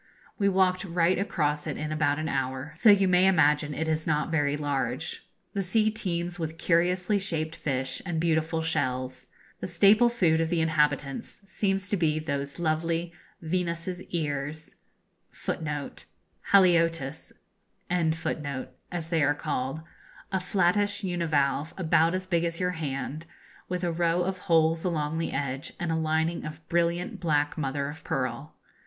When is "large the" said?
4.57-5.61